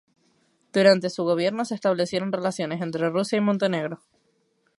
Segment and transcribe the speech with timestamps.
[0.73, 4.01] Durante su gobierno se establecieron relaciones entre Rusia y Montenegro.